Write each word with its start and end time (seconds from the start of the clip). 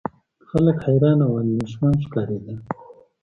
خلک 0.49 0.75
حیران 0.85 1.17
او 1.27 1.33
اندېښمن 1.43 1.93
ښکارېدل. 2.05 2.57